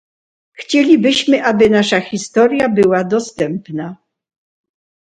Chcielibyśmy, 0.53 1.43
aby 1.45 1.69
nasza 1.69 1.99
historia 1.99 2.69
była 2.69 3.03
dostępna 3.03 3.97